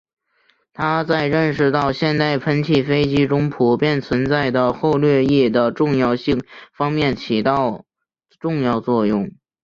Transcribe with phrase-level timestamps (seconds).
[0.73, 6.41] 他在认识到现代喷气飞机中普遍存在的后掠翼的重要性
[6.73, 7.85] 方面起到
[8.39, 9.29] 重要作用。